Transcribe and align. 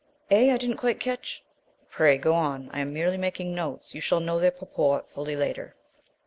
"Eh? 0.31 0.51
I 0.51 0.57
didn't 0.57 0.77
quite 0.77 0.99
catch" 0.99 1.43
"Pray, 1.91 2.17
go 2.17 2.33
on. 2.33 2.71
I 2.73 2.79
am 2.79 2.91
merely 2.91 3.17
making 3.17 3.53
notes; 3.53 3.93
you 3.93 4.01
shall 4.01 4.19
know 4.19 4.39
their 4.39 4.49
purport 4.49 5.07
fully 5.11 5.35
later." 5.35 5.75